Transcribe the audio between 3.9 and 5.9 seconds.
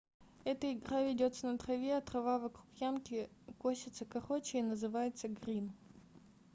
короче и называется грин